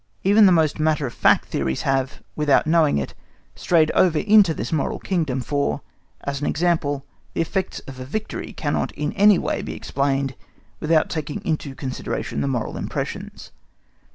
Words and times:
Even 0.23 0.47
the 0.47 0.51
most 0.51 0.79
matter 0.79 1.05
of 1.05 1.13
fact 1.13 1.45
theories 1.45 1.83
have, 1.83 2.23
without 2.35 2.65
knowing 2.65 2.97
it, 2.97 3.13
strayed 3.53 3.91
over 3.91 4.17
into 4.17 4.51
this 4.51 4.71
moral 4.71 4.97
kingdom; 4.97 5.39
for, 5.41 5.81
as 6.23 6.41
an 6.41 6.47
example, 6.47 7.05
the 7.35 7.41
effects 7.41 7.81
of 7.81 7.99
a 7.99 8.03
victory 8.03 8.51
cannot 8.51 8.91
in 8.93 9.13
any 9.13 9.37
way 9.37 9.61
be 9.61 9.75
explained 9.75 10.33
without 10.79 11.07
taking 11.11 11.39
into 11.45 11.75
consideration 11.75 12.41
the 12.41 12.47
moral 12.47 12.77
impressions. 12.77 13.51